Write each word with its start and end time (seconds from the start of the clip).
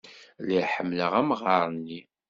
Lliɣ 0.43 0.65
ḥemmleɣ 0.73 1.11
amɣar-nni. 1.19 2.01